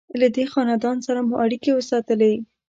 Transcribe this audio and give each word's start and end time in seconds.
له 0.21 0.27
دې 0.35 0.45
خاندان 0.51 0.97
سره 1.07 1.19
مو 1.27 1.35
اړیکې 1.43 1.71
وساتلې. 1.73 2.33